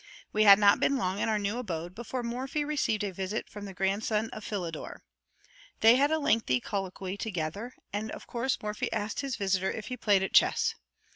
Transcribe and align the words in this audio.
We 0.33 0.45
had 0.45 0.57
not 0.57 0.79
been 0.79 0.97
long 0.97 1.19
in 1.19 1.29
our 1.29 1.37
new 1.37 1.59
abode 1.59 1.93
before 1.93 2.23
Morphy 2.23 2.65
received 2.65 3.03
a 3.03 3.13
visit 3.13 3.47
from 3.47 3.65
the 3.65 3.73
grandson 3.75 4.31
of 4.31 4.43
Philidor. 4.43 5.03
They 5.81 5.95
had 5.97 6.09
a 6.09 6.17
lengthy 6.17 6.59
colloquy 6.59 7.17
together, 7.17 7.75
and 7.93 8.09
of 8.09 8.25
course 8.25 8.59
Morphy 8.63 8.91
asked 8.91 9.19
his 9.19 9.35
visitor 9.35 9.69
if 9.71 9.89
he 9.89 9.97
played 9.97 10.23
at 10.23 10.33
chess. 10.33 10.73